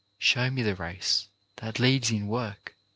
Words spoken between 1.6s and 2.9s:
leads in work